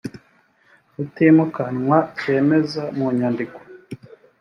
utimukanwa 1.03 1.97
cyemeza 2.19 2.83
mu 2.97 3.07
nyandiko 3.17 3.59